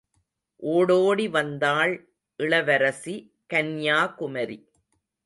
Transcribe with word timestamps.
ஓடோடி 0.63 1.27
வந்தாள் 1.27 1.93
இளவரசி 2.39 3.15
கன்யாகுமரி. 3.53 4.59